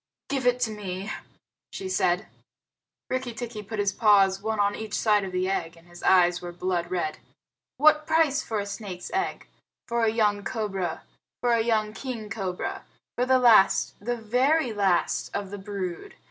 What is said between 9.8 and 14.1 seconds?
For a young cobra? For a young king cobra? For the last